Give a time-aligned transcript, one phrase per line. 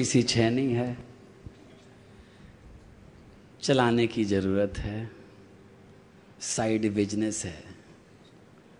[0.00, 0.98] किसी छैनी है,
[3.62, 5.10] चलाने की ज़रूरत है,
[6.40, 7.64] साइड बिज़नेस है।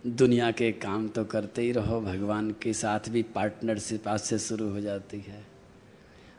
[0.06, 4.68] दुनिया के काम तो करते ही रहो, भगवान के साथ भी पार्टनरशिप आज से शुरू
[4.70, 5.46] हो जाती है।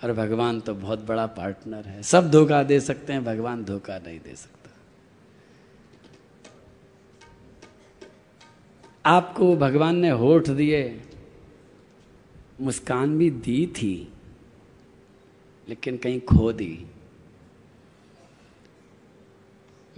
[0.04, 4.20] और भगवान तो बहुत बड़ा पार्टनर है। सब धोखा दे सकते हैं, भगवान धोखा नहीं
[4.20, 4.70] दे सकता।
[9.06, 11.02] आपको भगवान ने होठ दिए,
[12.62, 14.14] मुस्कान भी दी थी।
[15.70, 16.86] लेकिन कहीं खो दी।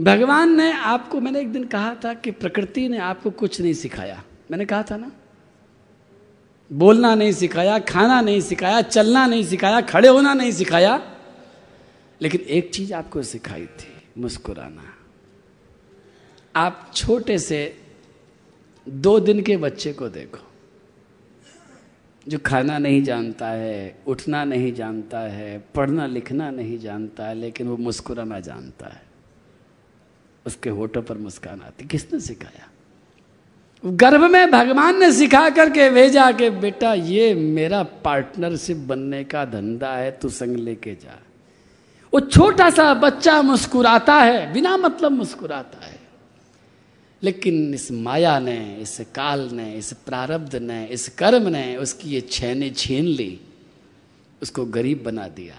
[0.02, 4.24] भगवान ने आपको, मैंने एक दिन कहा था कि प्रकृति ने आपको कुछ नहीं सिखाया।
[4.52, 5.12] मैंने कहा था ना,
[6.74, 11.18] बोलना नहीं सिखाया, खाना नहीं सिखाया, चलना नहीं सिखाया, खड़े होना नहीं सिखाया,
[12.22, 14.84] लेकिन एक चीज़ आपको सिखाई थी, मुस्कुराना।
[16.56, 17.82] आप छोटे से
[18.90, 20.51] दो दिन के बच्चे को देखो।
[22.28, 27.68] जो खाना नहीं जानता है, उठना नहीं जानता है, पढ़ना लिखना नहीं जानता है, लेकिन
[27.68, 29.02] वो मुस्कुराना जानता है।
[30.46, 32.68] उसके होठों पर मुस्कान आती। किसने सिखाया?
[33.86, 39.94] गर्भ में भगवान ने सिखा करके भेजा के, बेटा, ये मेरा पार्टनरशिप बनने का धंधा
[39.96, 41.20] है, तू संग लेके जा।
[42.14, 45.91] वो छोटा सा बच्चा मुस्कुराता है, बिना मतलब मुस्कुराता है।
[47.24, 52.22] लेकिन इस माया ने, इस काल ने, इस प्रारब्ध ने, इस कर्म ने उसकी ये
[52.22, 53.40] छैने छीन ली।
[54.42, 55.56] उसको गरीब बना दिया,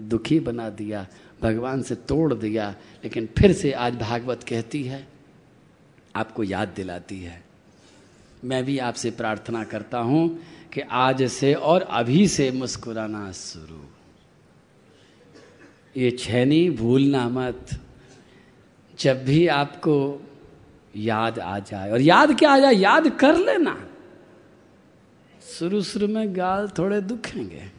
[0.00, 1.06] दुखी बना दिया,
[1.42, 5.08] भगवान से तोड़ दिया, लेकिन फिर से आज भागवत कहती है,
[6.16, 7.44] आपको याद दिलाती है।
[8.44, 10.38] मैं भी आपसे प्रार्थना करता हूँ
[10.72, 13.84] कि आज से और अभी से मुस्कुराना शुरू।
[15.96, 17.66] ये छैनी भूलना मत।
[18.98, 20.22] जब भी आपको
[20.94, 22.74] याद आ जाए। और याद क्या आ जाए?
[22.74, 23.76] याद कर लेना।
[25.42, 27.70] शुरू शुरू में गाल थोड़े दुखेंगे।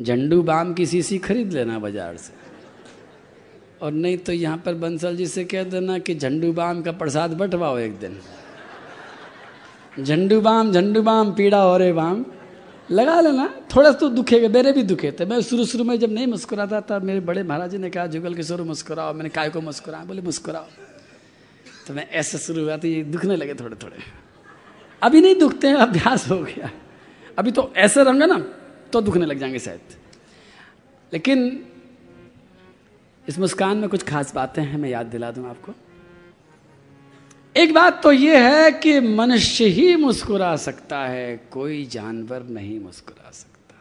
[0.00, 2.32] झंडू बाम की सीसी खरीद लेना बाज़ार से।
[3.82, 7.32] और नहीं तो यहाँ पर बंसल जी से कह देना कि झंडू बाम का प्रसाद
[7.32, 8.18] बंटवाओ एक दिन।
[9.98, 12.24] झंडू बाम झंडू बाम, पीड़ा और बाम।
[12.90, 16.26] लगा लेना। थोड़ा तो दुखेगा, मेरे भी दुखे थे। मैं शुरू शुरू में जब नहीं
[16.26, 19.98] मुस्कुराता था, मेरे बड़े महाराज जी ने कहा, जुगल किशोर, मुस्कुराओ। मैंने काय को मुस्कुरा
[20.04, 20.66] बोले, मुस्कुराओ।
[21.86, 23.96] तो मैं ऐसे शुरू हुआ तो ये दुखने लगे थोड़े थोड़े
[25.02, 26.70] अभी नहीं दुखते हैं अभ्यास हो गया।
[27.38, 28.38] अभी तो ऐसे रहूँगा ना
[28.92, 29.80] तो दुखने लग जाएँगे शायद।
[31.12, 31.66] लेकिन
[33.28, 35.74] इस मुस्कान में कुछ खास बातें हैं, मैं याद दिला दूँ आपको।
[37.58, 43.30] एक बात तो यह है कि मनुष्य ही मुस्कुरा सकता है, कोई जानवर नहीं मुस्कुरा
[43.30, 43.74] सकता।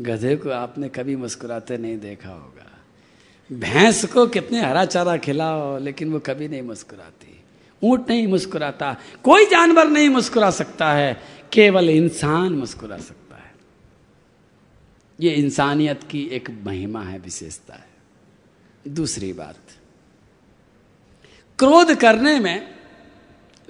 [0.00, 2.72] गधे को आपने कभी मुस्कुराते नहीं देखा होगा।
[3.52, 7.44] भैंस को कितने हरा चारा खिलाओ, लेकिन वो कभी नहीं मुस्कुराती।
[7.82, 13.54] ऊँट नहीं मुस्कुराता, कोई जानवर नहीं मुस्कुरा सकता है, केवल इंसान मुस्कुरा सकता है।
[15.20, 19.58] ये इंसानियत की एक महिमा है, विशेषता है। दूसरी बात,
[21.58, 22.75] क्रोध करने में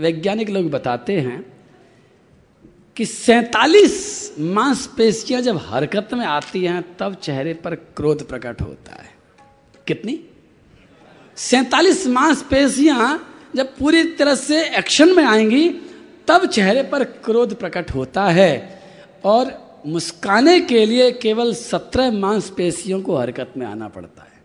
[0.00, 1.52] वैज्ञानिक लोग बताते हैं
[2.96, 9.14] कि सैतालीस मांसपेशियाँ जब हरकत में आती हैं, तब चेहरे पर क्रोध प्रकट होता है।
[9.86, 10.24] कितनी?
[11.36, 15.68] सैतालीस मांसपेशियाँ जब पूरी तरह से एक्शन में आएँगी,
[16.28, 18.82] तब चेहरे पर क्रोध प्रकट होता है
[19.24, 24.42] और मुस्काने के लिए केवल सत्रह मांसपेशियों को हरकत में आना पड़ता है।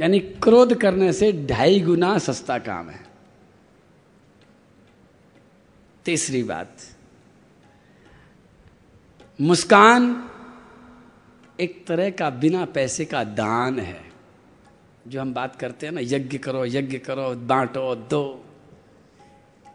[0.00, 3.13] यानी क्रोध करने से ढाई गुना सस्ता काम है।
[6.04, 6.76] तीसरी बात।
[9.40, 10.30] मुस्कान
[11.60, 14.04] एक तरह का बिना पैसे का दान है।
[15.08, 18.44] जो हम बात करते हैं ना, यज्ञ करो यज्ञ करो, बांटो, दो।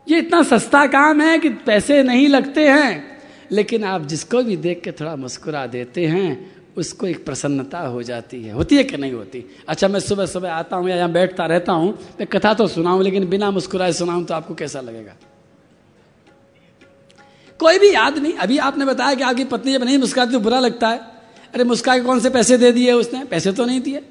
[0.09, 3.19] ये इतना सस्ता काम है कि पैसे नहीं लगते हैं।
[3.51, 8.43] लेकिन आप जिसको भी देख के थोड़ा मुस्कुरा देते हैं, उसको एक प्रसन्नता हो जाती
[8.43, 9.45] है। होती है कि नहीं होती?
[9.67, 13.03] अच्छा मैं सुबह सुबह आता हूँ या यहाँ बैठता रहता हूँ, मैं कथा तो सुनाऊँ,
[13.03, 15.15] लेकिन बिना मुस्कुराए सुनाऊँ तो आपको कैसा लगेगा?
[17.59, 20.59] कोई भी याद नहीं। अभी आपने बताया कि आपकी पत्नी जब नहीं मुस्कुराती तो बुरा
[20.59, 20.99] लगता है।
[21.53, 23.23] अरे मुस्का के कौन से पैसे दे दिए उसने?
[23.25, 24.01] पैसे तो नहीं दिए।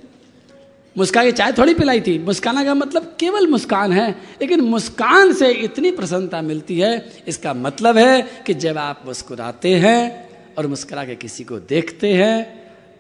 [0.97, 4.11] मुस्का के चाय थोड़ी पिलाई थी। मुस्काना का मतलब केवल मुस्कान है,
[4.41, 10.29] लेकिन मुस्कान से इतनी प्रसन्नता मिलती है। इसका मतलब है कि जब आप मुस्कुराते हैं
[10.59, 12.37] और मुस्कुरा के किसी को देखते हैं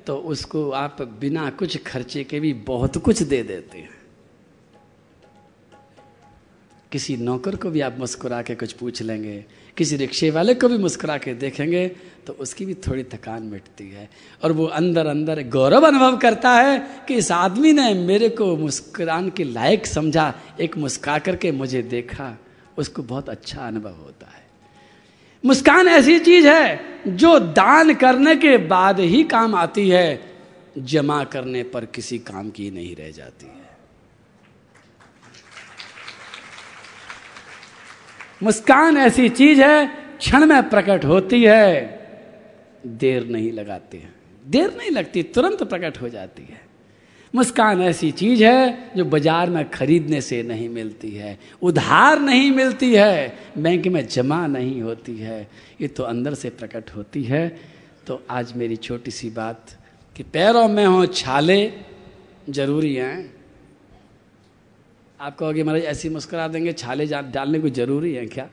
[0.06, 3.97] तो उसको आप बिना कुछ खर्चे के भी बहुत कुछ दे देते हैं।
[6.93, 9.44] किसी नौकर को भी आप मुस्कुरा के कुछ पूछ लेंगे,
[9.76, 11.87] किसी रिक्शे वाले को भी मुस्कुरा के देखेंगे
[12.26, 14.08] तो उसकी भी थोड़ी थकान मिटती है।
[14.44, 19.31] और वो अंदर अंदर गौरव अनुभव करता है कि इस आदमी ने मेरे को मुस्कुरान
[19.31, 22.37] के लायक समझा, एक मुस्का करके मुझे देखा,
[22.79, 24.46] उसको बहुत अच्छा अनुभव होता है।
[25.44, 30.20] मुस्कान ऐसी चीज़ है जो दान करने के बाद ही काम आती है,
[30.79, 33.67] जमा करने पर किसी काम की नहीं रह जाती है।
[38.43, 39.87] मुस्कान ऐसी चीज़ है,
[40.19, 41.99] क्षण में प्रकट होती है।
[42.87, 44.14] देर नहीं लगाती है।
[44.46, 46.61] देर नहीं लगती, तुरंत प्रकट हो जाती है।
[47.35, 52.94] मुस्कान ऐसी चीज़ है, जो बाज़ार में खरीदने से नहीं मिलती है। उधार नहीं मिलती
[52.94, 55.49] है, बैंक में जमा नहीं होती है।
[55.81, 57.61] ये तो अंदर से प्रकट होती है।
[58.06, 59.67] तो आज मेरी छोटी सी बात
[60.17, 61.73] कि पैरों में हो, छाले
[62.50, 63.38] ज़रूरी हैं।
[65.20, 68.48] आप कहोगे, महाराज, ऐसी मुस्कुरा देंगे, छाले डालने को ज़रूरी है क्या?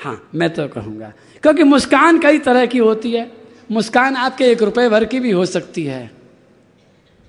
[0.00, 1.12] हाँ मैं तो कहूँगा,
[1.42, 3.32] क्योंकि मुस्कान कई तरह की होती है।
[3.70, 6.10] मुस्कान आपके एक रुपए भर की भी हो सकती है।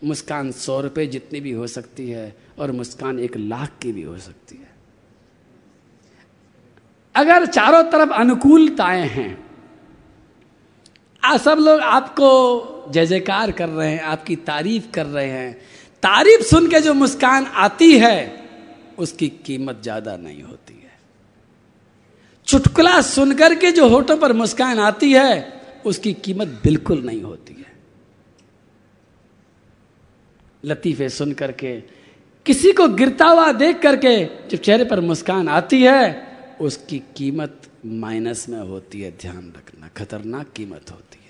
[0.04, 4.18] मुस्कान सौ रुपये जितनी भी हो सकती है, और मुस्कान एक लाख की भी हो
[4.18, 4.72] सकती है।
[7.16, 9.46] अगर चारों तरफ़ अनुकूलताएँ हैं,
[11.24, 15.54] आ, सब लोग आपको जय जयकार कर रहे हैं, आपकी तारीफ़ कर रहे हैं।
[16.04, 18.43] तारीफ़ सुन के जो मुस्कान आती है
[19.00, 20.92] उसकी कीमत ज़्यादा नहीं होती है।
[22.48, 27.74] चुटकुला सुनकर के जो होठों पर मुस्कान आती है, उसकी कीमत बिल्कुल नहीं होती है।
[30.66, 31.80] लतीफ़े सुन करके
[32.46, 36.28] किसी को गिरता हुआ देख करके जब चेहरे पर मुस्कान आती है,
[36.62, 41.22] उसकी कीमत माइनस में होती है। ध्यान रखना, खतरनाक कीमत होती है।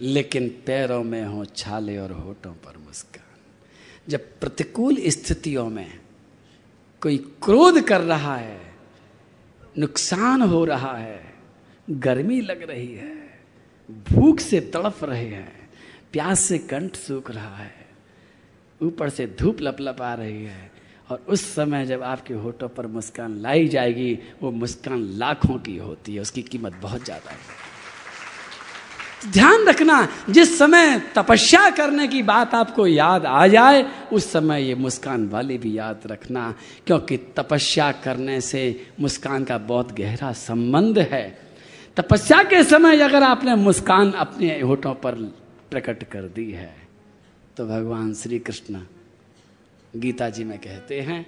[0.00, 3.15] लेकिन पैरों में हो, छाले और होठों पर मुस्कान।
[4.08, 6.00] जब प्रतिकूल स्थितियों में
[7.02, 8.60] कोई क्रोध कर रहा है,
[9.78, 11.34] नुकसान हो रहा है,
[11.90, 13.14] गर्मी लग रही है,
[14.12, 15.70] भूख से तड़प रहे हैं,
[16.12, 17.86] प्यास से कंठ सूख रहा है,
[18.82, 20.70] ऊपर से धूप लपलप आ रही है,
[21.10, 26.14] और उस समय जब आपके होठों पर मुस्कान लाई जाएगी, वो मुस्कान लाखों की होती
[26.14, 27.65] है, उसकी कीमत बहुत ज़्यादा है।
[29.20, 29.96] ध्यान रखना,
[30.30, 35.56] जिस समय तपस्या करने की बात आपको याद आ जाए, उस समय ये मुस्कान वाली
[35.58, 36.54] भी याद रखना,
[36.86, 38.62] क्योंकि तपस्या करने से
[39.00, 41.26] मुस्कान का बहुत गहरा संबंध है।
[41.96, 45.14] तपस्या के समय अगर आपने मुस्कान अपने होठों पर
[45.70, 46.74] प्रकट कर दी है
[47.56, 48.80] तो भगवान श्री कृष्ण
[49.96, 51.26] गीता जी में कहते हैं,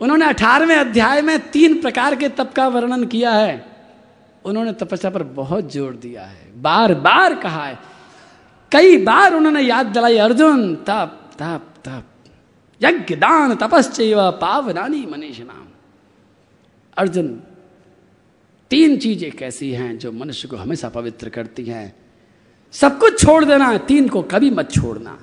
[0.00, 3.73] उन्होंने अठारहवें अध्याय में तीन प्रकार के तप का वर्णन किया है।
[4.44, 7.78] उन्होंने तपस्या पर बहुत ज़ोर दिया है। बार बार कहा है।
[8.72, 12.04] कई बार उन्होंने याद दिलाई, अर्जुन, तप तप तप।
[12.80, 15.66] यज्ञ, दान तपस्व पावनानी मनीष नाम
[16.96, 17.28] अर्जुन,
[18.70, 21.94] तीन चीज़ें कैसी हैं जो मनुष्य को हमेशा पवित्र करती हैं।
[22.74, 25.18] सब कुछ छोड़ देना है, तीन को कभी मत छोड़ना।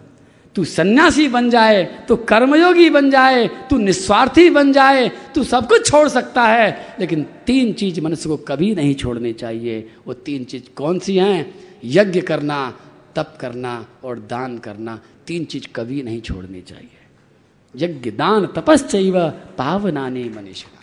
[0.56, 5.92] तू सन्यासी बन जाए, तू कर्मयोगी बन जाए, तू निस्वार्थी बन जाए, तू सब कुछ
[5.92, 10.63] छोड़ सकता है। लेकिन तीन चीज़ मनुष्य को कभी नहीं छोड़नी चाहिए। वो तीन चीज़
[10.75, 11.56] कौन सी हैं?
[11.83, 12.80] यज्ञ करना,
[13.15, 16.97] तप करना और दान करना। तीन चीज़ कभी नहीं छोड़नी चाहिए।
[17.75, 20.80] यज्ञ, दान तपस्व पावनानी मनीषा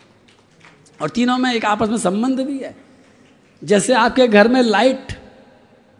[1.02, 2.76] और तीनों में एक आपस में संबंध भी है।
[3.64, 5.12] जैसे आपके घर में लाइट,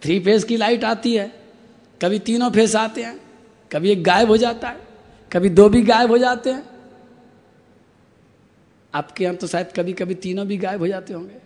[0.03, 1.32] थ्री फ़ेज़ की लाइट आती है,
[2.03, 3.28] कभी तीनों फेस आते हैं।
[3.73, 4.81] कभी एक गायब हो जाता है,
[5.32, 6.65] कभी दो भी गायब हो जाते हैं।
[8.94, 11.37] आपके यहाँ तो शायद कभी कभी तीनों भी गायब हो जाते होंगे।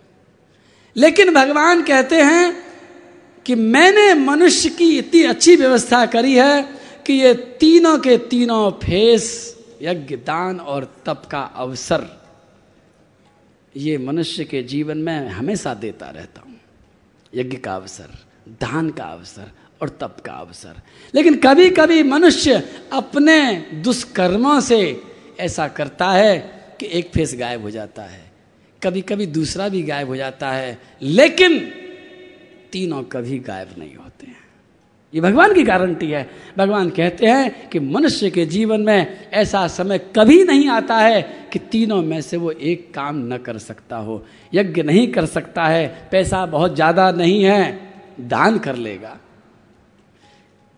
[0.95, 2.63] लेकिन भगवान कहते हैं
[3.45, 6.63] कि मैंने मनुष्य की इतनी अच्छी व्यवस्था करी है
[7.05, 9.25] कि ये तीनों के तीनों फेस,
[9.81, 12.07] यज्ञ, दान और तप का अवसर
[13.77, 16.59] ये मनुष्य के जीवन में हमेशा देता रहता हूँ।
[17.35, 18.09] यज्ञ का अवसर,
[18.61, 19.51] दान का अवसर
[19.83, 20.75] और तप का अवसर।
[21.13, 22.61] लेकिन कभी कभी मनुष्य
[22.93, 23.39] अपने
[23.83, 24.79] दुष्कर्मों से
[25.39, 26.37] ऐसा करता है
[26.79, 28.21] कि एक फेस गायब हो जाता है।
[28.81, 31.59] कभी कभी दूसरा भी गायब हो जाता है, लेकिन
[32.71, 34.41] तीनों कभी गायब नहीं होते हैं।
[35.13, 39.99] ये भगवान की गारंटी है। भगवान कहते हैं कि मनुष्य के जीवन में ऐसा समय
[40.15, 41.21] कभी नहीं आता है
[41.53, 44.23] कि तीनों में से वो एक काम न कर सकता हो।
[44.53, 47.79] यज्ञ नहीं कर सकता है, पैसा बहुत ज़्यादा नहीं है,
[48.21, 49.17] दान कर लेगा।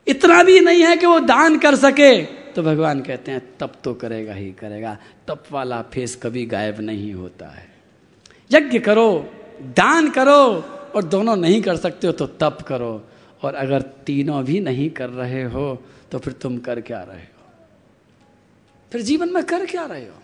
[0.07, 3.93] इतना भी नहीं है कि वो दान कर सके। तो भगवान कहते हैं, तप तो
[3.93, 4.97] करेगा ही करेगा।
[5.27, 7.67] तप वाला फेस कभी गायब नहीं होता है।
[8.51, 9.29] यज्ञ करो,
[9.61, 10.41] दान करो
[10.95, 13.03] और दोनों नहीं कर सकते हो तो तप करो।
[13.41, 17.43] और अगर तीनों भी नहीं कर रहे हो तो फिर तुम कर क्या रहे हो?
[18.91, 20.15] फिर जीवन में कर क्या रहे हो?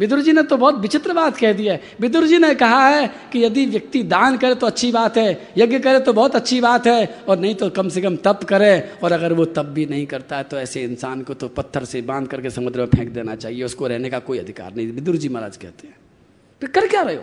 [0.00, 3.06] विदुर जी ने तो बहुत विचित्र बात कह दी है। विदुर जी ने कहा है
[3.32, 6.86] कि यदि व्यक्ति दान करे तो अच्छी बात है, यज्ञ करे तो बहुत अच्छी बात
[6.86, 10.06] है, और नहीं तो कम से कम तप करे, और अगर वो तप भी नहीं
[10.06, 13.34] करता है तो ऐसे इंसान को तो पत्थर से बाँध करके समुद्र में फेंक देना
[13.34, 15.96] चाहिए, उसको रहने का कोई अधिकार नहीं। विदुर जी महाराज कहते हैं।
[16.60, 17.22] तो कर क्या रहे हो?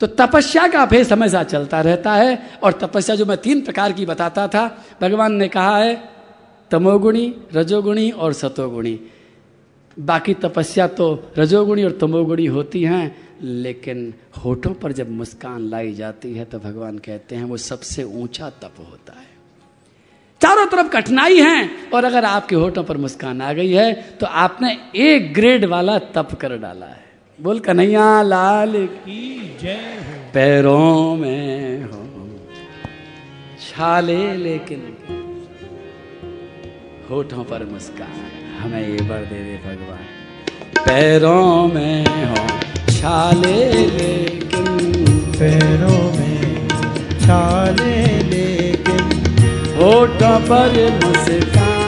[0.00, 4.06] तो तपस्या का अभेद हमेशा चलता रहता है, और तपस्या जो मैं तीन प्रकार की
[4.06, 5.94] बताता था, भगवान ने कहा है,
[6.70, 9.00] तमोगुणी, रजोगुणी और सतोगुणी।
[9.98, 11.06] बाकी तपस्या तो
[11.38, 14.12] रजोगुणी और तमोगुणी होती हैं, लेकिन
[14.44, 18.74] होठों पर जब मुस्कान लाई जाती है तो भगवान कहते हैं, वो सबसे ऊँचा तप
[18.80, 19.26] होता है।
[20.40, 24.76] चारों तरफ़ कठिनाई है, और अगर आपके होठों पर मुस्कान आ गई है तो आपने
[24.96, 27.06] एक ग्रेड वाला तप कर डाला है।
[27.38, 32.04] बोल, कन्हैया, लाल की जय पैरों में हो,
[33.62, 34.96] छाले लेकिन
[37.10, 40.04] होठों पर मुस्कान। हमें ये बर दे दे भगवान।
[40.86, 42.46] पैरों में हो
[42.90, 45.02] छाले लेकिन।
[45.38, 46.68] पैरों में
[47.20, 49.04] छाले लेकिन।
[49.76, 51.78] होठों पर मुस्कान।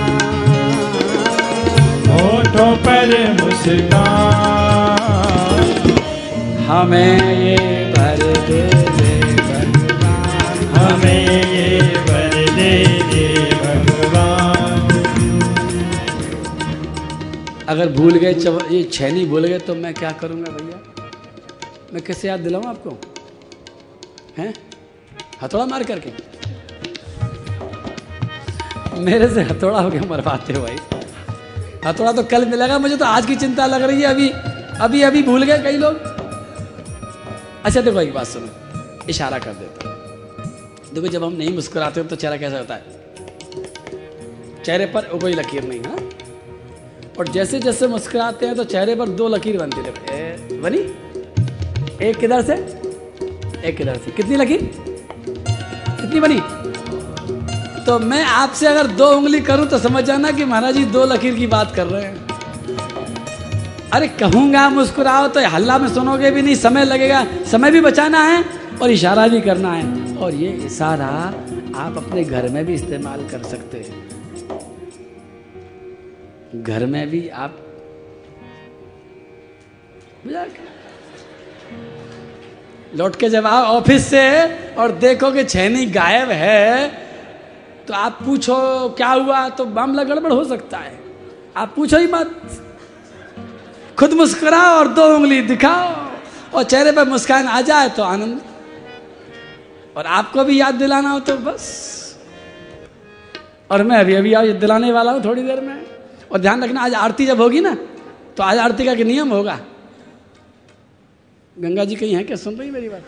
[2.09, 4.41] होठों पर मुस्कान।
[6.69, 13.90] हमें ये भर दे दे भगवान। हमें ये वर दे दे भगवान।
[17.71, 18.33] अगर भूल गए
[18.71, 20.79] ये छैनी भूल गए तो मैं क्या करूँगा भैया?
[21.93, 22.91] मैं कैसे याद दिलाऊं आपको?
[24.39, 24.53] हैं?
[25.43, 26.11] हथौड़ा मार करके।
[29.01, 30.77] मेरे से हथौड़ा हो गया, मरवाते हो भाई।
[31.87, 34.29] हथौड़ा तो कल मिलेगा, मुझे तो आज की चिंता लग रही है, अभी
[34.81, 35.95] अभी अभी भूल गए कई लोग।
[37.65, 38.49] अच्छा देखो एक बात सुनो,
[39.11, 39.99] इशारा कर देता
[40.95, 42.83] देखो, जब हम नहीं मुस्कुराते हो तो चेहरा कैसा होता है?
[44.65, 45.99] चेहरे पर कोई लकीर नहीं हाँ?
[47.21, 50.79] और जैसे जैसे मुस्कुराते हैं तो चेहरे पर दो लकीर बनती रहती है बनी?
[52.07, 52.55] एक किधर से?
[53.69, 54.61] एक किधर से। कितनी लकीर?
[56.01, 56.39] कितनी बनी?
[57.85, 61.35] तो मैं आपसे अगर दो उंगली करूँ तो समझ जाना कि महाराज जी दो लकीर
[61.35, 62.17] की बात कर रहे हैं।
[63.93, 68.45] अरे कहूँगा मुस्कुराओ तो हल्ला में सुनोगे भी नहीं, समय लगेगा। समय भी बचाना है
[68.83, 71.07] और इशारा भी करना है। और ये इशारा
[71.77, 74.09] आप अपने घर में भी इस्तेमाल कर सकते हैं।
[76.55, 77.57] घर में भी आप
[82.95, 84.23] लौट के जब आओ ऑफ़िस से
[84.75, 86.89] और देखो कि छैनी गायब है
[87.87, 89.49] तो आप पूछो, क्या हुआ?
[89.49, 90.99] तो मामला गड़बड़ हो सकता है।
[91.57, 92.31] आप पूछो ही मत।
[93.99, 95.89] खुद मुस्कुराओ और दो उंगली दिखाओ
[96.55, 98.41] और चेहरे पर मुस्कान आ जाए तो आनंद।
[99.97, 101.65] और आपको भी याद दिलाना हो तो बस।
[103.71, 105.90] और मैं अभी अभी याद दिलाने वाला हूँ थोड़ी देर में।
[106.33, 107.75] और ध्यान रखना, आज आरती जब होगी ना
[108.37, 109.61] तो आज आरती का नियम होगा।
[111.59, 112.37] गंगा जी कहीं है क्या?
[112.37, 113.05] सुन रही मेरी बात?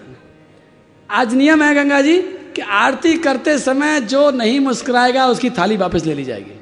[1.11, 6.05] आज नियम है गंगा जी, कि आरती करते समय जो नहीं मुस्कुराएगा, उसकी थाली वापस
[6.05, 6.61] ले ली जाएगी।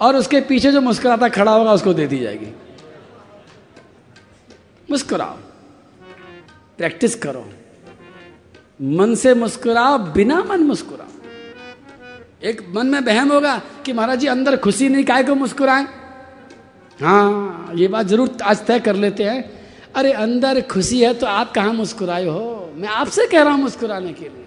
[0.00, 2.46] और उसके पीछे जो मुस्कुराता खड़ा होगा, उसको दे दी जाएगी।
[4.90, 5.36] मुस्कुराओ।
[6.78, 7.50] प्रैक्टिस करो।
[8.82, 11.15] मन से मुस्कुराओ, बिना मन मुस्कुराओ।
[12.46, 15.86] एक मन में बहम होगा कि महाराज जी, अंदर खुशी नहीं, काय को मुस्कुराए?
[16.98, 19.38] हाँ ये बात ज़रूर आज तय कर लेते हैं।
[19.94, 22.72] अरे, अंदर खुशी है तो आप कहाँ मुस्कुराए हो?
[22.76, 24.44] मैं आपसे कह रहा हूँ मुस्कुराने के लिए।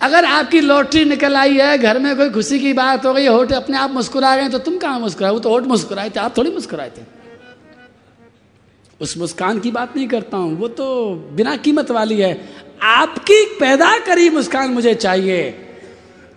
[0.00, 3.52] अगर आपकी लॉटरी निकल आई है, घर में कोई खुशी की बात हो गई, होठ
[3.52, 5.32] अपने आप मुस्कुरा गए तो तुम कहाँ मुस्कुराए?
[5.32, 7.02] वो तो होठ मुस्कुराए थे, आप थोड़ी मुस्कुराए थे।
[9.00, 12.32] उस मुस्कान की बात नहीं करता हूँ, वो तो बिना कीमत वाली है।
[12.82, 15.50] आपकी पैदा करी मुस्कान मुझे चाहिए।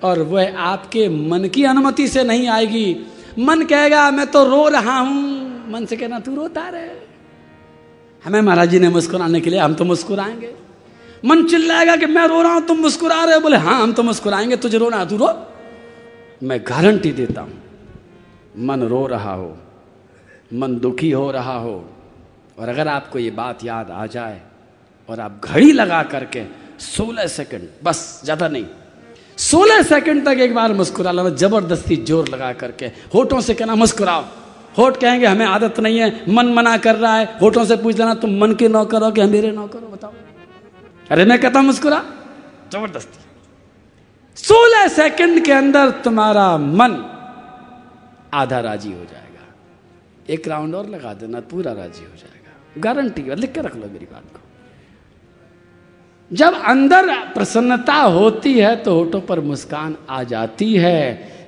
[0.03, 3.05] और वह आपके मन की अनुमति से नहीं आएगी।
[3.39, 6.89] मन कहेगा, मैं तो रो रहा हूँ। मन से कहना, तू रोता रहे।
[8.24, 10.53] हमें महाराज जी ने मुस्कुराने के लिए, हम तो मुस्कुराएँगे।
[11.25, 14.03] मन चिल्लाएगा कि, मैं रो रहा हूँ, तुम मुस्कुरा रहे हो। बोले हाँ हम तो
[14.03, 15.29] मुस्कुराएँगे, तुझे रोना तू रो।
[16.43, 17.62] मैं गारंटी देता हूँ,
[18.57, 19.57] मन रो रहा हो,
[20.53, 21.75] मन दुखी हो रहा हो,
[22.60, 24.41] और अगर आपको ये बात याद आ जाए
[25.10, 26.43] और आप घड़ी लगा करके
[26.79, 28.65] 16 सेकंड, बस, ज़्यादा नहीं
[29.53, 34.24] 16 सेकंड तक एक बार मुस्कुरा लेना ज़बरदस्ती ज़ोर लगा करके होठों से कहना मुस्कुराओ।
[34.77, 38.13] होठ कहेंगे हमें आदत नहीं है मन मना कर रहा है होठों से पूछ लेना
[38.17, 40.13] तुम मन के नौकर हो कि मेरे नौकर हो बताओ।
[41.12, 42.00] अरे मैं कहता मुस्कुरा।
[42.74, 43.19] ज़बरदस्ती।
[44.38, 46.93] सोलह सेकंड के अंदर तुम्हारा मन
[48.33, 49.45] आधा राज़ी हो जाएगा।
[50.29, 54.07] एक राउंड और लगा देना पूरा राज़ी हो जाएगा। गारंटी लिख के रख लो मेरी
[54.07, 54.42] बात को।
[56.34, 61.02] जब अंदर प्रसन्नता होती है तो होठों पर मुस्कान आ जाती है,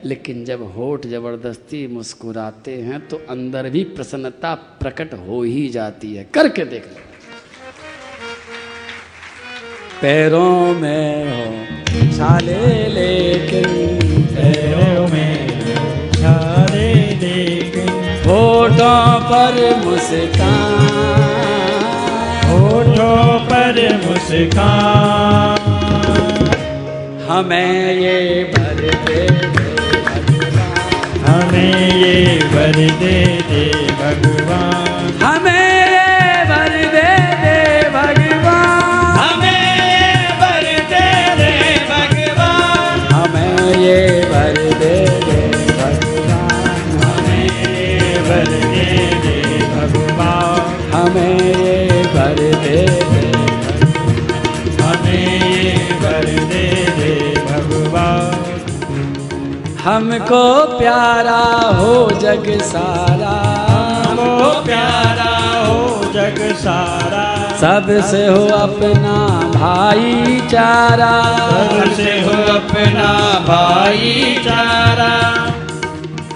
[0.05, 6.25] लेकिन जब होठ ज़बरदस्ती मुस्कुराते हैं तो अंदर भी प्रसन्नता प्रकट हो ही जाती है।
[6.33, 7.01] करके देख लो।
[10.01, 13.69] पैरों में हो छाले लेकिन,
[14.29, 17.89] पैरों में छाले लेकिन,
[18.27, 20.94] होठों पर मुस्कान
[24.05, 25.59] मुस्कान।
[27.29, 29.69] हमें ये भर दे दे
[30.01, 34.44] भगवान। हमें ये भर दे दे भगवान।
[59.85, 60.43] हमको
[60.77, 61.41] प्यारा
[61.79, 63.33] हो जग सारा।
[64.05, 65.33] हमको प्यारा
[65.65, 67.23] हो जग सारा।
[67.59, 69.17] सबसे हो अपना
[69.51, 71.11] भाईचारा
[71.59, 73.07] सबसे हो अपना
[73.47, 75.13] भाईचारा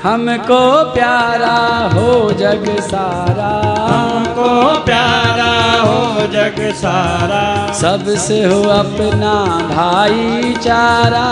[0.03, 0.59] हमको
[0.93, 1.55] प्यारा
[1.93, 3.49] हो जग सारा।
[3.87, 4.51] हमको
[4.85, 5.51] प्यारा
[5.81, 7.41] हो जग सारा।
[7.73, 9.33] सबसे हो अपना
[9.71, 11.25] भाईचारा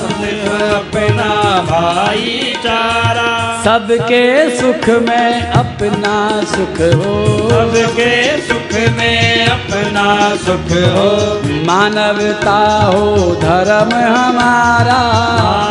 [0.00, 1.28] सबसे हो अपना
[1.70, 3.28] भाईचारा
[3.64, 4.24] सबके
[4.56, 6.16] सुख में अपना
[6.52, 7.14] सुख हो।
[7.50, 8.12] सबके
[8.88, 15.02] में अपना सुख हो। मानवता हो धर्म हमारा।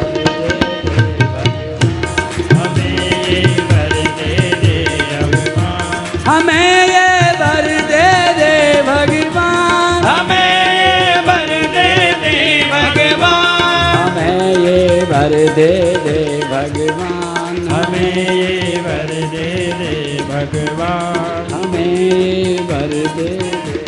[15.57, 15.73] दे
[16.05, 19.93] दे भगवान। हमें ये भर दे दे
[20.25, 23.79] भगवान। हमें ये वर दे दे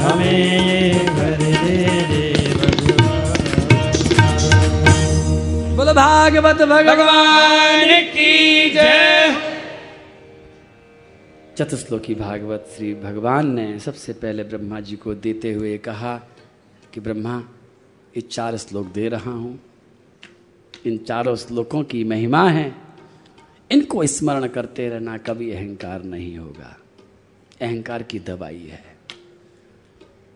[0.00, 1.78] हमें ये भर दे
[2.10, 2.22] दे
[2.54, 3.36] भगवान।
[5.76, 9.36] बोलो भागवत भगवान की जय।
[11.58, 16.14] चतुश्लोकी भागवत श्री भगवान ने सबसे पहले ब्रह्मा जी को देते हुए कहा
[16.94, 17.36] कि ब्रह्मा
[18.16, 19.58] ये चार श्लोक दे रहा हूँ।
[20.86, 22.74] इन चारों श्लोकों की महिमा है।
[23.70, 26.76] इनको स्मरण करते रहना कभी अहंकार नहीं होगा।
[27.60, 28.96] अहंकार की दवाई है।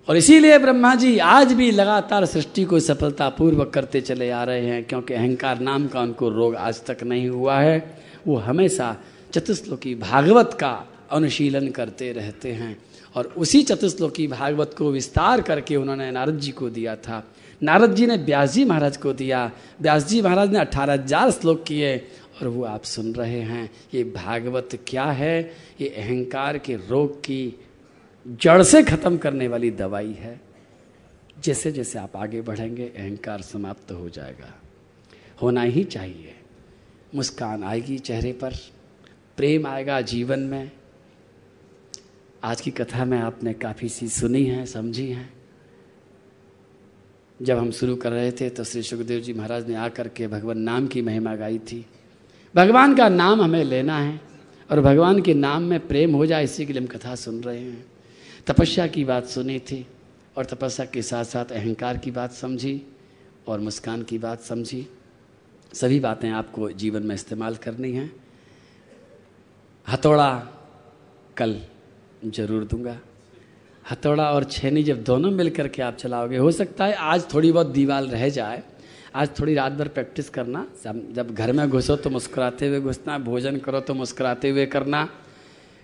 [0.08, 4.84] और इसीलिए ब्रह्मा जी आज भी लगातार सृष्टि को सफलतापूर्वक करते चले आ रहे हैं,
[4.84, 8.96] क्योंकि अहंकार नाम का उनको रोग आज तक नहीं हुआ है। वो हमेशा
[9.32, 12.82] चतुश्लोकी भागवत का अनुशीलन करते रहते हैं।
[13.14, 17.26] और उसी चतुश्लोकी भागवत को विस्तार करके उन्होंने नारद जी को दिया था।
[17.62, 19.50] नारद जी ने ब्यास जी महाराज को दिया।
[19.82, 21.96] ब्यास जी महाराज ने अठारह हज़ार श्लोक किए
[22.40, 25.40] और वो आप सुन रहे हैं, ये भागवत क्या है?
[25.80, 27.54] ये अहंकार के रोग की
[28.26, 30.40] जड़ से खत्म करने वाली दवाई है।
[31.44, 34.54] जैसे जैसे आप आगे बढ़ेंगे, अहंकार समाप्त हो जाएगा।
[35.42, 36.34] होना ही चाहिए।
[37.14, 38.54] मुस्कान आएगी चेहरे पर,
[39.36, 40.70] प्रेम आएगा जीवन में।
[42.44, 45.28] आज की कथा में आपने काफ़ी सी सुनी है, समझी है।
[47.42, 50.58] जब हम शुरू कर रहे थे तो श्री सुखदेव जी महाराज ने आकर के भगवान
[50.58, 51.86] नाम की महिमा गाई थी।
[52.54, 54.20] भगवान का नाम हमें लेना है,
[54.70, 57.60] और भगवान के नाम में प्रेम हो जाए, इसी के लिए हम कथा सुन रहे
[57.60, 57.84] हैं।
[58.46, 59.86] तपस्या की बात सुनी थी,
[60.36, 62.82] और तपस्या के साथ साथ अहंकार की बात समझी,
[63.48, 64.86] और मुस्कान की बात समझी।
[65.72, 68.12] सभी बातें आपको जीवन में इस्तेमाल करनी हैं।
[69.88, 70.48] हथौड़ा
[71.36, 71.60] कल
[72.26, 72.96] ज़रूर दूँगा।
[73.90, 77.66] हथौड़ा और छेनी जब दोनों मिल करके आप चलाओगे, हो सकता है आज थोड़ी बहुत
[77.68, 78.62] दीवार रह जाए,
[79.14, 83.18] आज थोड़ी रात भर प्रैक्टिस करना, जब जब घर में घुसो तो मुस्कुराते हुए घुसना,
[83.20, 85.08] भोजन करो तो मुस्कुराते हुए करना,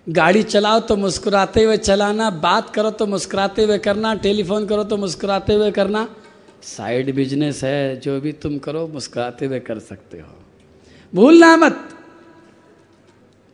[0.07, 4.97] गाड़ी चलाओ तो मुस्कुराते हुए चलाना, बात करो तो मुस्कुराते हुए करना, टेलीफोन करो तो
[4.97, 6.07] मुस्कुराते हुए करना
[6.63, 10.33] साइड बिज़नेस है, जो भी तुम करो, मुस्कुराते हुए कर सकते हो।
[11.13, 11.96] भूलना मत।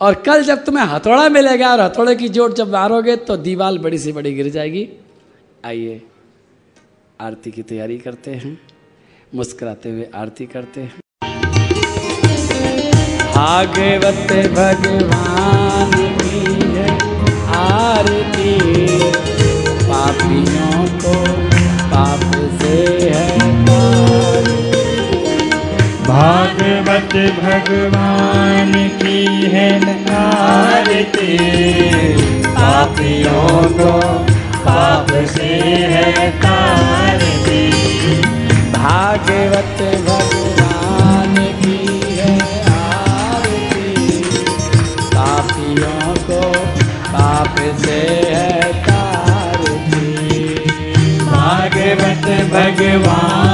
[0.03, 3.97] और कल जब तुम्हें हथौड़ा मिलेगा और हथौड़े की जोड़ जब मारोगे तो दीवार बड़ी
[3.97, 4.87] से बड़ी गिर जाएगी।
[5.65, 6.01] आइए,
[7.21, 8.57] आरती की तैयारी करते हैं।
[9.35, 10.99] मुस्कुराते हुए आरती करते हैं।
[13.35, 16.43] भागवत भगवान की
[16.75, 17.22] है।
[27.31, 29.69] भगवान की है
[30.15, 31.38] आरती
[32.47, 33.91] पापियों को
[34.65, 35.51] पाप से
[35.93, 37.62] है तारती
[38.71, 41.79] भागवत भगवान की
[42.17, 42.36] है
[42.73, 44.21] आरती।
[45.15, 46.41] पापियों को
[47.13, 47.55] पाप
[47.86, 48.01] से
[48.33, 50.12] है तारती
[51.25, 53.52] भागवत भगवान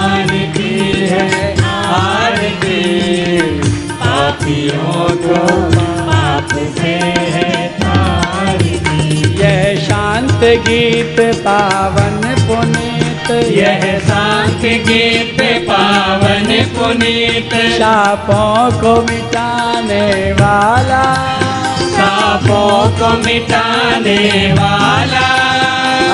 [7.60, 20.32] तार दी यह शांत गीत पावन पुनीत। यह शांत गीत पावन पुनीत। शापों को मिटाने
[20.32, 21.36] वाला।
[21.82, 25.40] पापों को मिटाने वाला।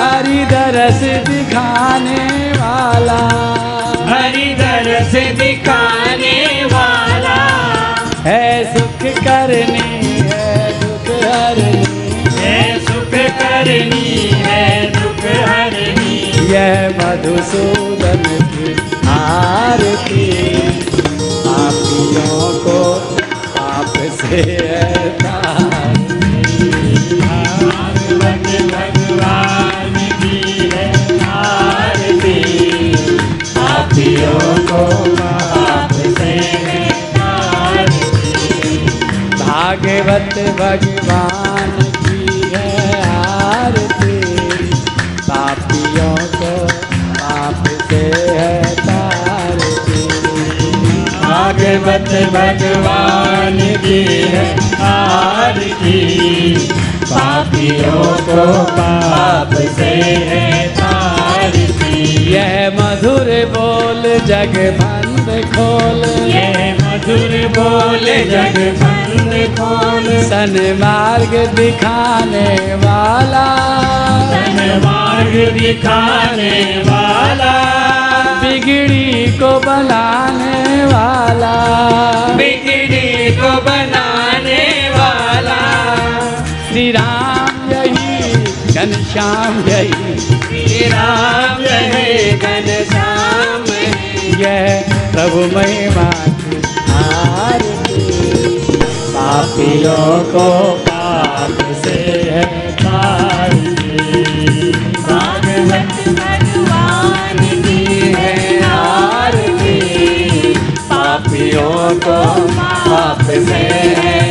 [0.05, 3.27] हरि दरस दिखाने वाला।
[4.15, 7.14] हरि दरस दिखाने वाला। है
[9.25, 9.89] करनी
[10.29, 14.09] है दुख हरनी है। सुख करनी
[14.45, 16.15] है दुख हरनी।
[16.51, 18.73] यह मधुसूदन की
[19.09, 20.27] आरती
[21.45, 22.79] पापियों को
[23.57, 26.04] पाप से है
[52.23, 54.45] भगवान की है
[54.81, 56.55] आरती
[57.03, 59.91] पापियों को पाप से
[60.29, 70.77] है तारती यह मधुर बोल जग बंद खोल। ये मधुर बोल जग बंद खोल। सन
[70.79, 73.45] मार्ग दिखाने वाला।
[74.31, 77.94] सन मार्ग दिखाने वाला।
[78.45, 81.53] बिगड़ी को बनाने वाला।
[82.35, 85.59] बिगड़ी को बनाने वाला।
[86.67, 88.33] श्री राम यही
[88.73, 93.65] घनश्याम यही। श्री राम रहे घनश्याम
[94.41, 96.11] यह। प्रभु महिमा
[99.15, 103.95] पापियों को पाप से है तारती।
[111.55, 112.17] पापियों को
[112.85, 113.59] पाप से
[113.99, 114.23] है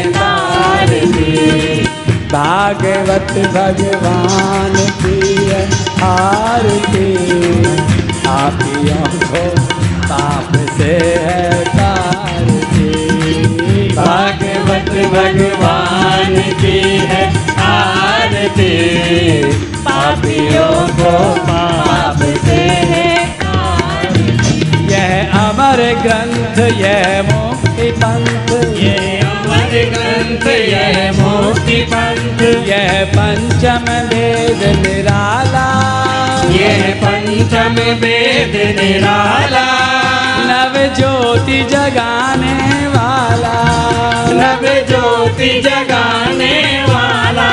[2.32, 5.18] भागवत भगवान की
[6.04, 7.08] आरती।
[8.26, 9.42] पापियों को
[10.08, 10.92] पाप से
[11.24, 12.90] है तारती
[13.96, 16.78] भागवत भगवान की
[17.10, 17.24] है
[17.64, 18.72] आरती।
[19.87, 21.93] पापियों को पाप
[26.54, 35.66] ग्रंथ यह मुक्ति पंथ। ये अमर ग्रंथ यह मोक्ति पंथ। यह पंचम वेद निराला।
[36.50, 39.66] ये पंचम वेद निराला।
[40.48, 43.56] नव ज्योति जगाने वाला।
[44.32, 47.50] नव ज्योति जगाने वाला।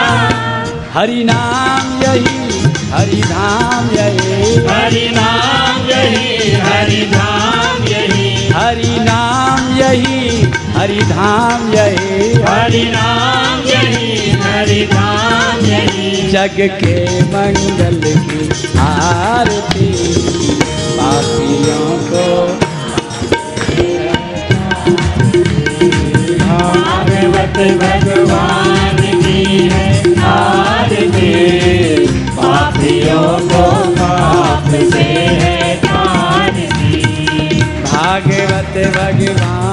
[0.93, 2.49] हरि नाम यही
[2.91, 7.80] हरि धाम यही। हरि नाम यही हरि नाम यही हरि नाम
[9.93, 10.41] यही
[10.75, 18.47] हरि धाम यही हरि नाम यही हरि नाम यही जग के मंगल की
[18.79, 19.89] आरती।
[20.95, 22.27] पापियों को
[26.39, 29.89] भागवत भगवान की है
[30.31, 31.33] आरती।
[32.31, 33.65] पापियों को
[33.99, 35.09] पाप से
[35.41, 35.59] है
[37.83, 39.70] भागवत भगवान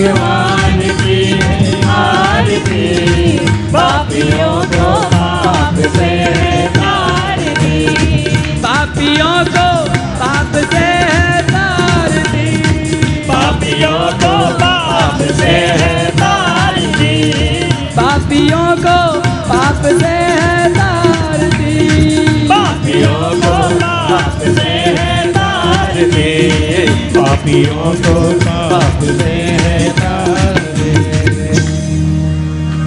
[0.00, 1.32] भगवान की
[1.88, 6.26] आरती। पापियों को पाप से
[6.70, 7.86] तारती।
[8.58, 12.56] पापियों को पाप से है तारती।
[13.28, 15.99] पापियों को पाप से है
[27.40, 29.38] पापियों को पाप से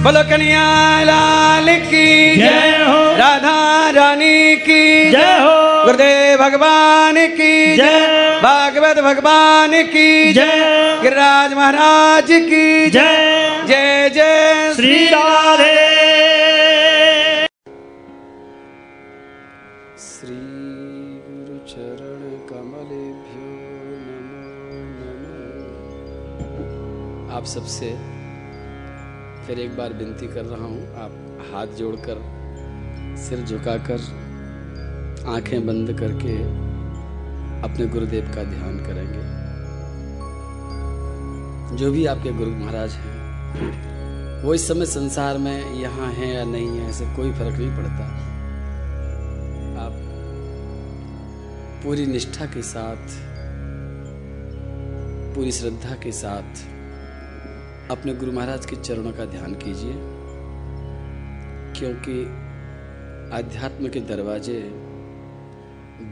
[0.02, 0.66] बोलो कन्या
[1.04, 9.82] लाल की जय हो। राधा रानी की जय हो। गुरुदेव भगवान की जय। भागवत भगवान
[9.82, 16.33] की जय। गिरिराज महाराज की जय। जय जय श्री राधे।
[27.44, 27.88] आप सबसे
[29.46, 32.20] फिर एक बार विनती कर रहा हूँ, आप हाथ जोड़कर,
[33.18, 34.00] सिर झुकाकर,
[35.28, 36.36] आँखें बंद करके
[37.62, 39.22] अपने गुरुदेव का ध्यान करेंगे।
[41.76, 46.68] जो भी आपके गुरु महाराज हैं, वो इस समय संसार में यहाँ हैं या नहीं
[46.68, 48.04] है, ऐसे कोई फ़र्क नहीं पड़ता।
[49.84, 49.94] आप
[51.84, 53.02] पूरी निष्ठा के साथ,
[55.34, 56.72] पूरी श्रद्धा के साथ
[57.90, 59.94] अपने गुरु महाराज के चरणों का ध्यान कीजिए,
[61.78, 62.24] क्योंकि
[63.36, 64.60] आध्यात्म के दरवाजे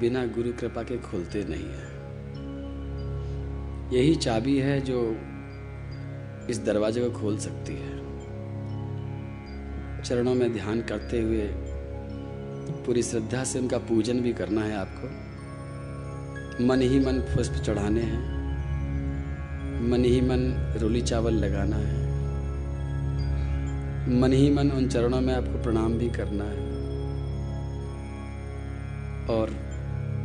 [0.00, 1.90] बिना गुरु कृपा के खुलते नहीं हैं।
[3.92, 5.00] यही चाबी है जो
[6.50, 8.00] इस दरवाजे को खोल सकती है।
[10.02, 11.48] चरणों में ध्यान करते हुए
[12.86, 18.41] पूरी श्रद्धा से उनका पूजन भी करना है आपको। मन ही मन पुष्प चढ़ाने हैं।
[19.82, 22.10] मन ही मन रोली चावल लगाना है।
[24.20, 26.70] मन ही मन उन चरणों में आपको प्रणाम भी करना है।
[29.30, 29.50] और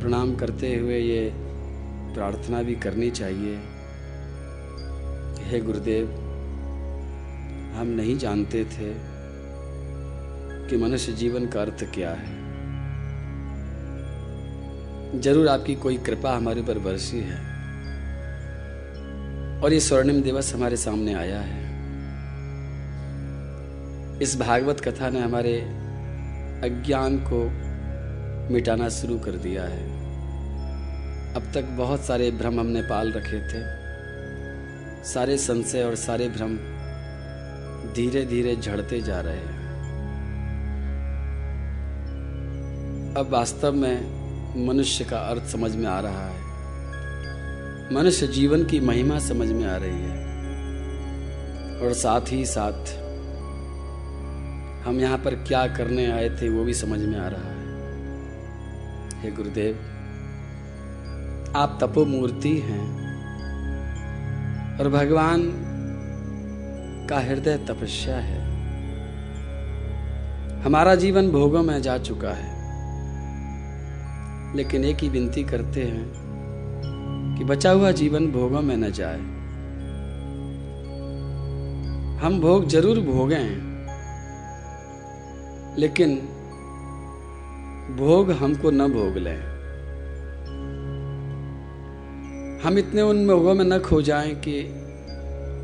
[0.01, 1.31] प्रणाम करते हुए ये
[2.13, 3.59] प्रार्थना भी करनी चाहिए।
[5.43, 6.07] हे गुरुदेव,
[7.77, 8.93] हम नहीं जानते थे
[10.69, 12.35] कि मनुष्य जीवन का अर्थ क्या है।
[15.21, 17.56] ज़रूर आपकी कोई कृपा हमारे ऊपर बरसी है।
[19.63, 21.67] और ये स्वर्णिम दिवस हमारे सामने आया है।
[24.21, 25.61] इस भागवत कथा ने हमारे
[26.63, 27.67] अज्ञान को
[28.53, 29.97] मिटाना शुरू कर दिया है।
[31.33, 33.63] अब तक बहुत सारे भ्रम हमने पाल रखे थे।
[35.03, 36.57] सारे संशय और सारे भ्रम
[37.93, 39.57] धीरे धीरे झड़ते जा रहे हैं।
[43.17, 44.17] अब वास्तव में
[44.67, 46.46] मनुष्य का अर्थ समझ में आ रहा है।
[47.93, 50.25] मनुष्य जीवन की महिमा समझ में आ रही है।
[51.79, 52.89] और साथ ही साथ,
[54.87, 59.31] हम यहाँ पर क्या करने आए थे वो भी समझ में आ रहा है। हे
[59.31, 59.75] गुरुदेव,
[61.55, 62.85] आप तपोमूर्ति हैं
[64.79, 65.49] और भगवान
[67.09, 68.41] का हृदय तपस्या है।
[70.61, 72.55] हमारा जीवन भोगों में जा चुका है,
[74.57, 76.26] लेकिन एक ही विनती करते हैं
[77.37, 79.19] कि बचा हुआ जीवन भोगों में न जाए
[82.21, 83.49] हम भोग ज़रूर भोगें,
[85.77, 86.15] लेकिन
[87.97, 89.39] भोग हमको न भोग लें
[92.63, 94.59] हम इतने उन भोगों में न खो जाएँ कि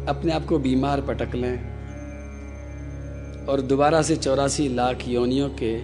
[0.09, 1.57] अपने आप को बीमार पटक लें
[3.45, 5.77] और दोबारा से चौरासी लाख योनियों के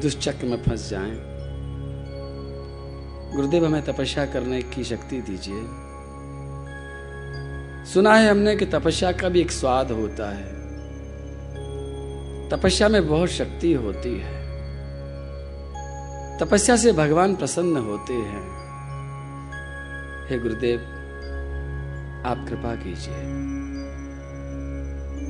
[0.00, 1.33] दुष्चक्र में फंस जाएँ।
[3.34, 5.62] गुरुदेव, हमें तपस्या करने की शक्ति दीजिए।
[7.84, 10.54] सुना है हमने कि तपस्या का भी एक स्वाद होता है।
[12.48, 14.44] तपस्या में बहुत शक्ति होती है।
[16.38, 18.64] तपस्या से भगवान प्रसन्न होते हैं।
[20.30, 20.80] हे गुरुदेव,
[22.26, 23.14] आप कृपा कीजिए।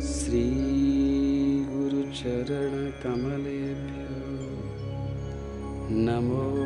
[0.03, 0.51] श्री
[1.71, 3.75] गुरु चरण कमले
[5.95, 6.65] नमो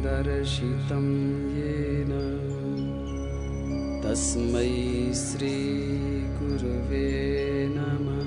[0.00, 1.06] दर्शितं
[1.56, 2.12] येन।
[4.04, 7.08] तस्मै श्रीगुरुवे
[7.76, 8.20] नमः।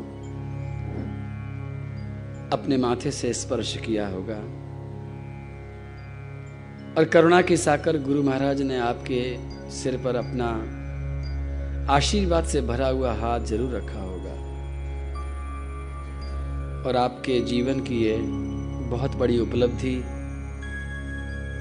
[2.57, 4.64] अपने माथे से स्पर्श किया होगा।
[6.97, 9.21] और करुणा की साकर गुरु महाराज ने आपके
[9.71, 10.45] सिर पर अपना
[11.93, 14.35] आशीर्वाद से भरा हुआ हाथ ज़रूर रखा होगा।
[16.87, 18.17] और आपके जीवन की ये
[18.89, 19.95] बहुत बड़ी उपलब्धि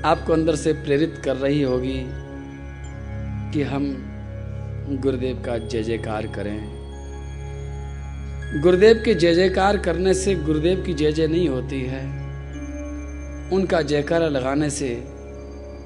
[0.04, 2.00] आपको अंदर से प्रेरित कर रही होगी
[3.52, 3.86] कि हम
[5.02, 6.58] गुरुदेव का जय जयकार करें।
[8.62, 12.02] गुरुदेव के जय जयकार करने से गुरुदेव की जय जय नहीं होती है।
[13.52, 15.13] उनका जयकारा लगाने से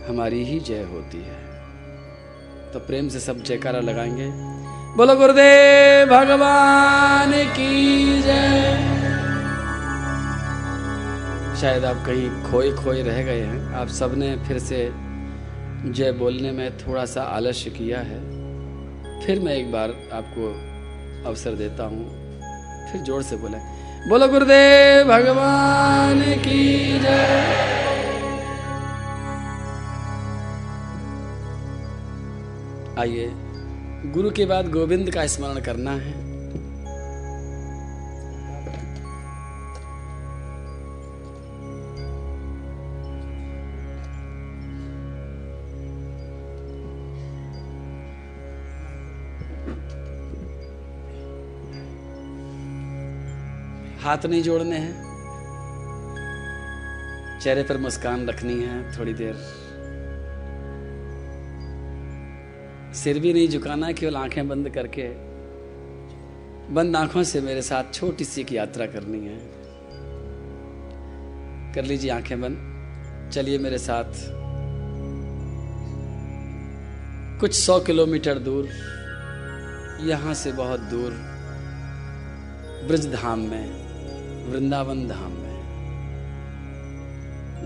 [0.09, 1.49] हमारी ही जय होती है।
[2.73, 4.29] तो प्रेम से सब जयकारा लगाएँगे।
[4.97, 8.99] बोलो, गुरुदेव भगवान की जय।
[11.61, 14.92] शायद आप कहीं खोए खोए रह गए हैं। आप सबने फिर से
[15.85, 18.21] जय बोलने में थोड़ा सा आलस्य किया है।
[19.27, 20.68] फिर मैं एक बार आपको
[21.29, 22.07] अवसर देता हूँ।
[22.92, 23.59] फिर ज़ोर से बोले।
[24.09, 27.88] बोलो, गुरुदेव भगवान की जय।
[32.98, 33.30] आइए।
[34.12, 36.12] गुरु के बाद गोविंद का स्मरण करना है।
[54.02, 55.06] हाथ नहीं जोड़ने हैं।
[57.40, 59.67] चेहरे पर मुस्कान रखनी है थोड़ी देर।
[62.98, 65.08] सिर भी नहीं झुकाना, केवल आँखें बंद करके,
[66.74, 69.38] बंद आँखों से मेरे साथ छोटी सी एक यात्रा करनी है।
[71.74, 74.12] कर लीजिए आँखें बंद। चलिए मेरे साथ।
[77.40, 78.68] कुछ सौ किलोमीटर दूर,
[80.00, 81.11] यहाँ से बहुत दूर
[82.88, 83.66] ब्रज धाम में,
[84.50, 85.56] वृंदावन धाम में,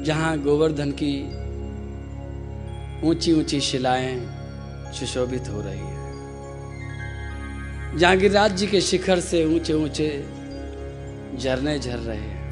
[0.05, 1.15] जहाँ गोवर्धन की
[3.09, 4.42] ऊँची ऊँची शिलाएँ
[4.93, 6.03] सुशोभित हो रही है।
[7.99, 10.27] जहाँ गिरिराज जी के शिखर से ऊँचे ऊँचे
[11.39, 12.43] झरने झर रहे हैं।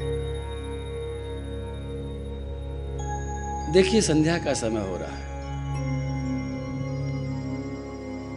[3.73, 5.21] देखिए संध्या का समय हो रहा है।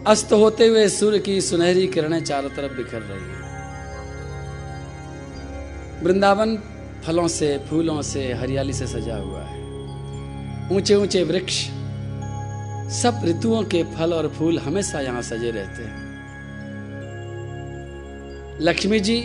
[0.07, 3.45] अस्त होते हुए सूर्य की सुनहरी किरणें चारों तरफ़ बिखर रही हैं।
[6.03, 6.57] वृंदावन
[7.05, 9.59] फलों से, फूलों से, हरियाली से सजा हुआ है।
[10.71, 11.69] ऊँचे ऊँचे वृक्ष
[12.89, 16.05] सब ऋतुओं के फल और फूल हमेशा यहाँ सजे रहते हैं।
[18.61, 19.17] लक्ष्मी जी,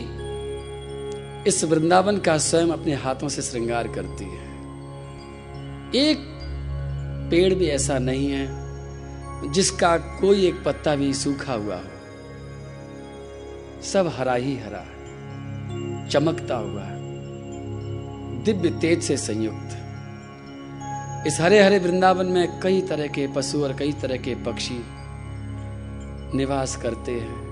[1.47, 4.49] इस वृंदावन का स्वयं अपने हाथों से श्रृंगार करती है।
[5.95, 6.19] एक
[7.31, 8.61] पेड़ भी ऐसा नहीं है,
[9.53, 11.91] जिसका कोई एक पत्ता भी सूखा हुआ हो।
[13.83, 14.85] सब हरा ही हरा
[16.09, 16.85] चमकता हुआ
[18.45, 19.90] दिव्य तेज से संयुक्त
[21.27, 24.81] इस हरे हरे वृंदावन में कई तरह के पशु और कई तरह के पक्षी
[26.37, 27.51] निवास करते हैं।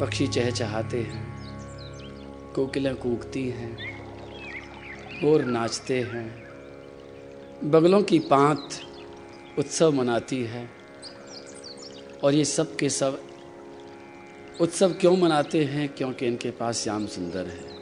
[0.00, 1.38] पक्षी चहचहाते हैं,
[2.54, 3.76] कोकिलें कूकती हैं
[5.24, 6.48] मोर नाचते हैं।
[7.64, 8.68] बगलों की पांत
[9.58, 10.70] उत्सव मनाती है।
[12.24, 13.22] और ये सब के सब
[14.60, 15.88] उत्सव क्यों मनाते हैं?
[15.88, 17.76] क्योंकि इनके पास श्याम सुंदर है।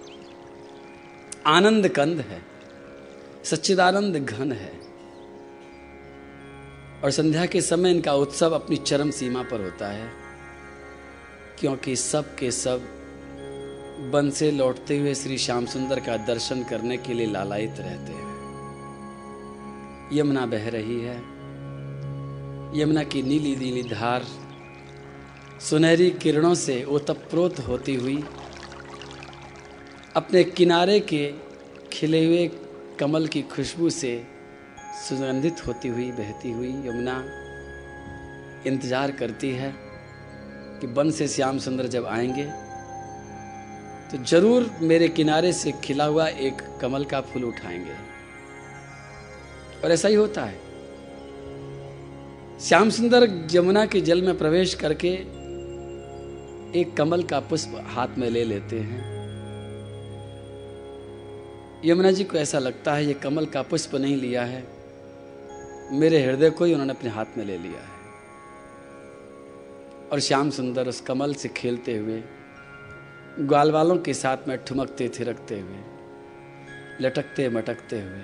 [1.47, 2.56] आनंद कंद है।
[3.47, 4.73] सच्चिदानंद घन है।
[7.05, 10.11] और संध्या के समय इनका उत्सव अपनी चरम सीमा पर होता है,
[11.61, 12.89] क्योंकि सब के सब
[14.13, 18.35] बन से लौटते हुए श्री श्याम सुंदर का दर्शन करने के लिए लालायित रहते हैं।
[20.13, 21.17] यमुना बह रही है।
[22.75, 24.25] यमुना की नीली नीली धार
[25.61, 28.23] सुनहरी किरणों से ओतप्रोत होती हुई
[30.17, 31.35] अपने किनारे के
[31.93, 32.47] खिले हुए
[33.01, 34.27] कमल की खुशबू से
[35.09, 37.25] सुगंधित होती हुई, बहती हुई यमुना
[38.67, 39.73] इंतज़ार करती है
[40.81, 42.45] कि वन से श्याम सुंदर जब आएँगे
[44.11, 47.95] तो ज़रूर मेरे किनारे से खिला हुआ एक कमल का फूल उठाएँगे।
[49.85, 50.59] और ऐसा ही होता है।
[52.61, 55.09] श्याम सुंदर यमुना के जल में प्रवेश करके
[56.81, 59.16] एक कमल का पुष्प हाथ में ले लेते हैं।
[61.85, 64.65] यमुना जी को ऐसा लगता है, ये कमल का पुष्प नहीं लिया है।
[65.93, 67.97] मेरे हृदय को ही उन्होंने अपने हाथ में ले लिया है।
[70.13, 72.23] और श्याम सुंदर उस कमल से खेलते हुए
[73.41, 75.77] ग्वाल वालों के साथ में ठुमकते, थिरकते हुए,
[77.01, 78.23] लटकते, मटकते हुए,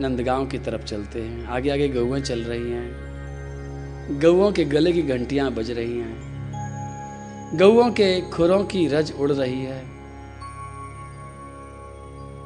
[0.00, 2.92] नंदगांव की तरफ़ चलते हैं। आगे आगे गौएँ चल रही हैं।
[4.20, 6.34] गौओं के गले की घंटियाँ बज रही हैं।
[7.58, 9.93] गौओं के खुरों की रज उड़ रही है।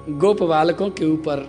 [0.09, 1.49] गोप बालकों के ऊपर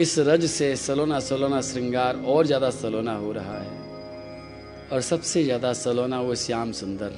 [0.00, 5.72] इस रज से सलोना सलोना श्रृंगार और ज़्यादा सलोना हो रहा है। और सबसे ज़्यादा
[5.72, 7.12] सलोना वो श्याम सुंदर,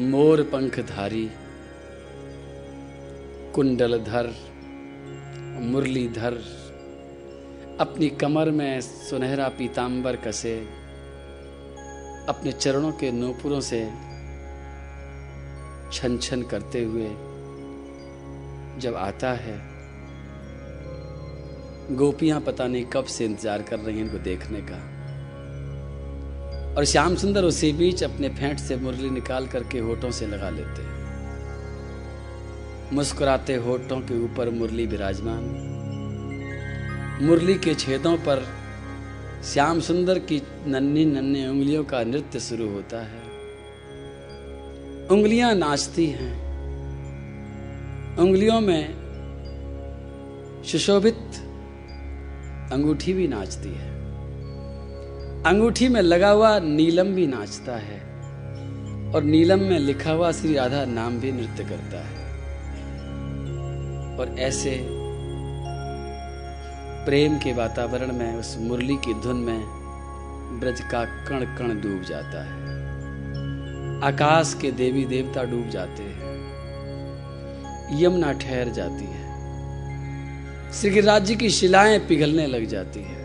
[0.00, 1.30] मोर पंखधारी,
[3.54, 4.30] कुंडलधर,
[5.62, 6.38] मुरलीधर,
[7.80, 10.56] अपनी कमर में सुनहरा पीतांबर कसे,
[12.28, 13.84] अपने चरणों के नूपुरों से
[15.92, 17.10] छन छन करते हुए
[18.82, 19.56] जब आता है,
[21.90, 24.76] गोपियाँ पता नहीं कब से इंतज़ार कर रही हैं इनको देखने का।
[26.76, 30.82] और श्याम सुंदर उसी बीच अपने फेंट से मुरली निकाल करके होठों से लगा लेते
[30.82, 31.00] हैं।
[32.92, 35.44] मुस्कुराते होठों के ऊपर मुरली विराजमान।
[37.22, 38.44] मुरली के छेदों पर
[39.44, 43.22] श्याम सुंदर की नन्ही नन्ही उंगलियों का नृत्य शुरू होता है।
[45.08, 46.41] उंगलियाँ नाचती हैं।
[48.18, 48.94] उंगलियों में
[50.64, 51.18] सुशोभित
[52.72, 53.90] अंगूठी भी नाचती है।
[55.42, 58.00] अंगूठी में लगा हुआ नीलम भी नाचता है
[59.14, 62.22] और नीलम में लिखा हुआ श्री राधा नाम भी नृत्य करता है।
[64.18, 64.88] और ऐसे
[67.04, 69.60] प्रेम के वातावरण में, उस मुरली की धुन में
[70.60, 72.62] ब्रज का कण कण डूब जाता है।
[74.02, 76.11] आकाश के देवी देवता डूब जाते हैं।
[77.92, 79.32] यमुना ठहर जाती है।
[80.72, 83.22] श्री गिरिराज जी की शिलाएँ पिघलने लग जाती है।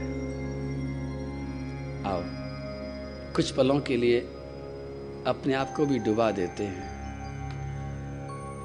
[2.06, 2.22] आओ,
[3.36, 4.20] कुछ पलों के लिए
[5.28, 6.98] अपने आप को भी डुबा देते हैं।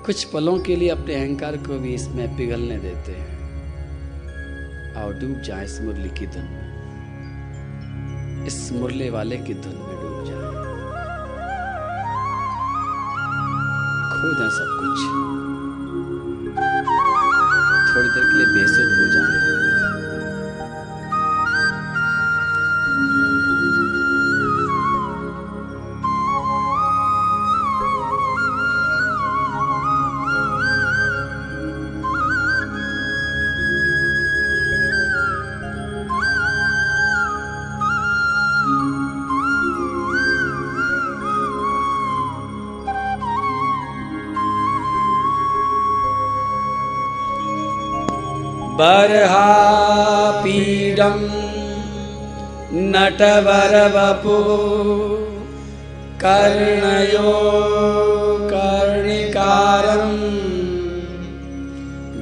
[0.04, 3.42] कुछ पलों के लिए अपने अहंकार को भी इसमें पिघलने देते हैं।
[4.96, 6.72] आओ, डूब जाए इस मुरली की धुन में।
[8.46, 10.62] इस मुरले वाले की धुन में डूब जाए।
[14.12, 15.31] खो दें सब कुछ।
[48.82, 49.18] बर्हापीडं
[52.92, 54.38] नटवरवपु
[56.22, 57.34] कर्णयो
[58.52, 60.16] कर्णिकारम्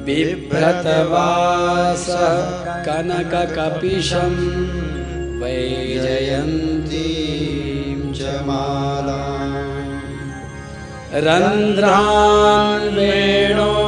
[0.05, 2.05] बिभ्रतवास
[2.87, 4.35] कनककपिशं
[5.41, 7.09] वैजयन्तीं
[8.19, 9.21] च माला
[11.27, 13.80] रन्ध्रान् वेणो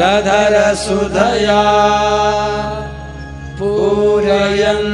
[0.00, 1.62] रधरसुधया
[3.58, 4.90] पूरयन्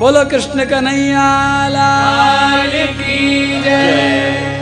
[0.01, 1.29] बोलो कृष्ण कन्हैया
[1.77, 3.19] लाल की
[3.65, 4.56] जय।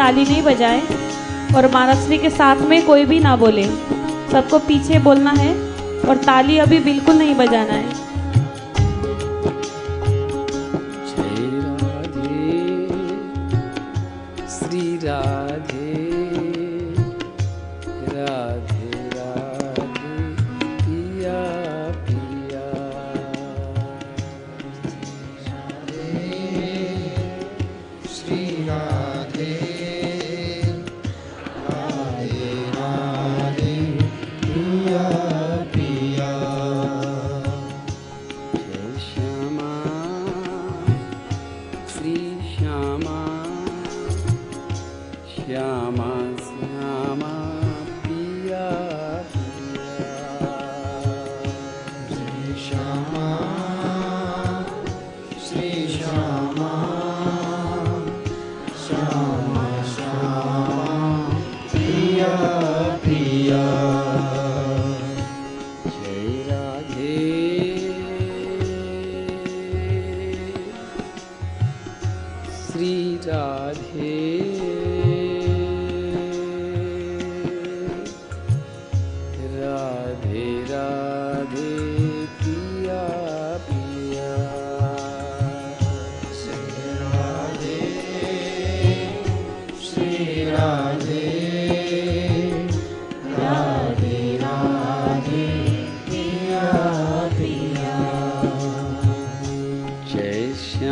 [0.00, 0.82] ताली नहीं बजाए
[1.56, 3.64] और मानसरी के साथ में कोई भी ना बोले।
[4.32, 5.54] सबको पीछे बोलना है
[6.08, 7.99] और ताली अभी बिल्कुल नहीं बजाना है।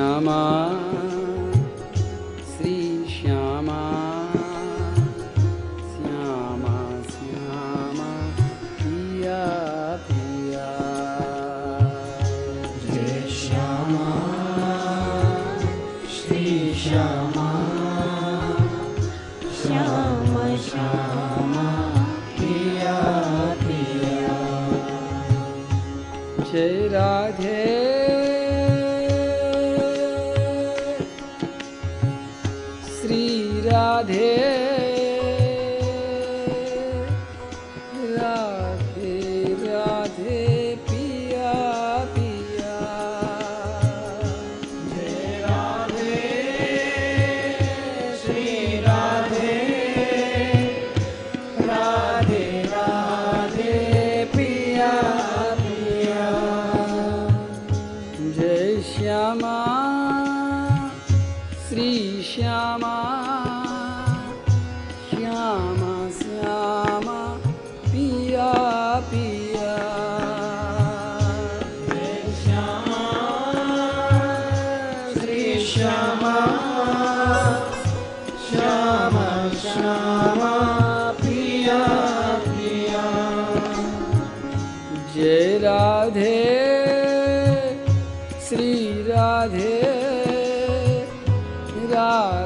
[0.08, 1.17] Namah.
[91.98, 92.37] God.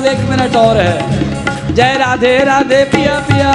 [0.00, 3.50] केवल एक मिनट और है जय राधे राधे पिया पिया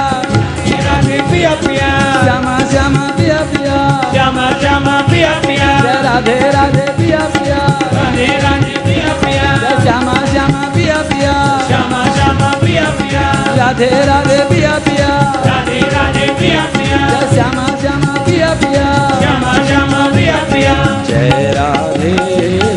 [0.86, 1.88] राधे पिया पिया
[2.22, 3.78] श्यामा श्यामा पिया पिया
[4.12, 7.58] श्यामा श्यामा पिया पिया जय राधे राधे पिया पिया
[7.94, 11.34] राधे राधे पिया पिया जय श्यामा श्यामा पिया पिया
[11.66, 13.26] श्यामा श्यामा पिया पिया
[13.58, 15.10] राधे राधे पिया पिया
[15.48, 18.86] राधे राधे पिया पिया जय श्यामा श्यामा पिया पिया
[19.18, 20.74] श्यामा श्यामा पिया पिया
[21.10, 22.75] जय राधे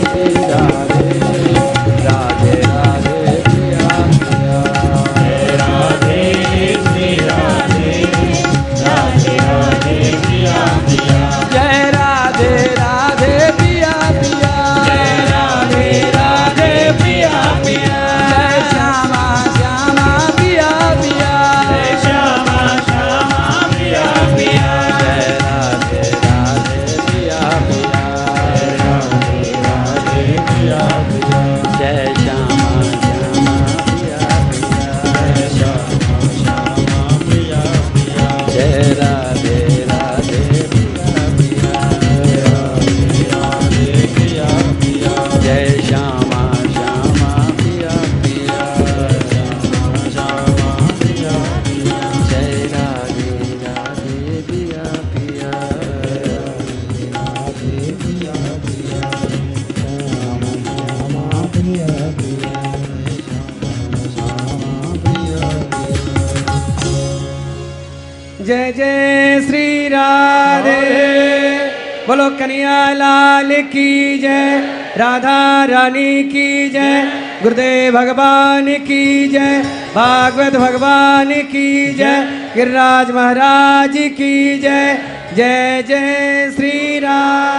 [74.99, 77.03] राधा रानी की जय,
[77.43, 79.61] गुरुदेव भगवान की जय,
[79.95, 84.99] भागवत भगवान की जय, गिरिराज महाराज की जय
[85.35, 87.58] जय जय श्री राम।